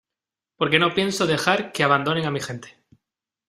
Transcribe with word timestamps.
porque 0.57 0.79
no 0.79 0.95
pienso 0.95 1.27
dejar 1.27 1.71
que 1.71 1.83
abandonen 1.83 2.25
a 2.25 2.31
mi 2.31 2.39
gente. 2.39 2.75